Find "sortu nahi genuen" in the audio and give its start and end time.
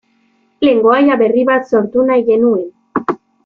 1.75-2.69